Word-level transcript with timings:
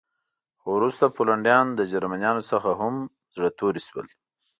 خو 0.59 0.67
وروسته 0.77 1.13
پولنډیان 1.15 1.65
له 1.77 1.83
جرمنانو 1.91 2.41
څخه 2.51 2.69
هم 2.81 2.95
زړه 3.35 3.49
توري 3.59 3.81
شول 3.87 4.07